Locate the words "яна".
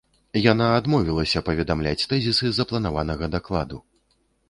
0.51-0.69